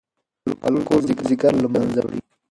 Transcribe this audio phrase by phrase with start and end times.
[0.67, 2.19] الکول ځیګر له منځه وړي.